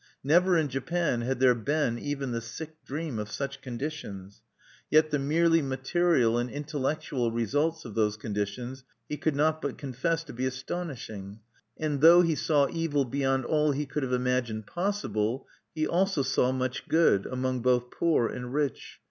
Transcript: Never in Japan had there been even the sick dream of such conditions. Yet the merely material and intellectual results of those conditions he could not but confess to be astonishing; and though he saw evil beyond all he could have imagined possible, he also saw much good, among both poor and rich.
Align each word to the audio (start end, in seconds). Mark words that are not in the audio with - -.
Never 0.23 0.57
in 0.57 0.67
Japan 0.67 1.21
had 1.21 1.39
there 1.39 1.53
been 1.53 1.99
even 1.99 2.31
the 2.31 2.41
sick 2.41 2.83
dream 2.83 3.19
of 3.19 3.29
such 3.29 3.61
conditions. 3.61 4.41
Yet 4.89 5.11
the 5.11 5.19
merely 5.19 5.61
material 5.61 6.39
and 6.39 6.49
intellectual 6.49 7.29
results 7.31 7.85
of 7.85 7.93
those 7.93 8.17
conditions 8.17 8.83
he 9.07 9.15
could 9.17 9.35
not 9.35 9.61
but 9.61 9.77
confess 9.77 10.23
to 10.23 10.33
be 10.33 10.47
astonishing; 10.47 11.41
and 11.77 12.01
though 12.01 12.23
he 12.23 12.33
saw 12.33 12.67
evil 12.71 13.05
beyond 13.05 13.45
all 13.45 13.73
he 13.73 13.85
could 13.85 14.01
have 14.01 14.11
imagined 14.11 14.65
possible, 14.65 15.45
he 15.75 15.85
also 15.85 16.23
saw 16.23 16.51
much 16.51 16.87
good, 16.89 17.27
among 17.27 17.59
both 17.59 17.91
poor 17.91 18.25
and 18.25 18.55
rich. 18.55 18.97